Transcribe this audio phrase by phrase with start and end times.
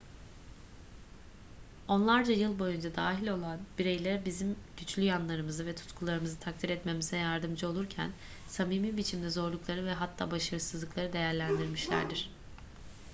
[1.87, 8.11] onlarca yıl boyunca dahil olan bireyler bizim güçlü yanlarımızı ve tutkularımızı takdir etmemize yardımcı olurlarken
[8.47, 12.29] samimi biçimde zorlukları ve hatta başarısızlıkları değerlendirmişlerdir